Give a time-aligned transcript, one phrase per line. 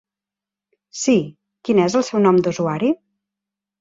[1.01, 1.15] Sí,
[1.69, 2.91] quin és el seu nom d'usuari?